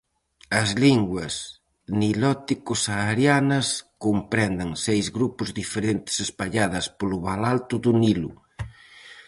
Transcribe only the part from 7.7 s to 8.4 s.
do Nilo.